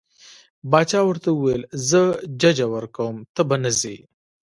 [0.71, 2.01] باچا ورته وویل زه
[2.41, 3.95] ججه ورکوم ته به نه ځې.